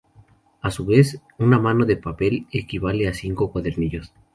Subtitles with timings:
[0.61, 4.11] A su vez, una mano de papel equivale a cinco cuadernillos.